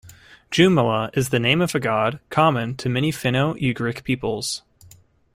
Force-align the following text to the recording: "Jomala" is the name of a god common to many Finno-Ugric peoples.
"Jomala" 0.49 1.15
is 1.15 1.29
the 1.29 1.37
name 1.39 1.61
of 1.61 1.75
a 1.75 1.79
god 1.79 2.19
common 2.31 2.75
to 2.77 2.89
many 2.89 3.11
Finno-Ugric 3.11 4.03
peoples. 4.03 4.63